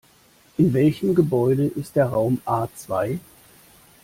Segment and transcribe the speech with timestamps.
[0.57, 3.19] In welchem Gebäude ist der Raum A zwei?